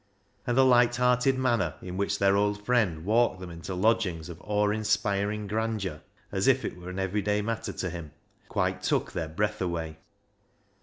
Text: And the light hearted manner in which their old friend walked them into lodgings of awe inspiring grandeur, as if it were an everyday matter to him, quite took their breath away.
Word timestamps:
And 0.47 0.57
the 0.57 0.65
light 0.65 0.95
hearted 0.95 1.37
manner 1.37 1.75
in 1.79 1.95
which 1.95 2.17
their 2.17 2.35
old 2.35 2.65
friend 2.65 3.05
walked 3.05 3.39
them 3.39 3.51
into 3.51 3.75
lodgings 3.75 4.29
of 4.29 4.41
awe 4.43 4.71
inspiring 4.71 5.45
grandeur, 5.45 6.01
as 6.31 6.47
if 6.47 6.65
it 6.65 6.75
were 6.75 6.89
an 6.89 6.97
everyday 6.97 7.43
matter 7.43 7.71
to 7.73 7.89
him, 7.91 8.11
quite 8.49 8.81
took 8.81 9.11
their 9.11 9.29
breath 9.29 9.61
away. 9.61 9.99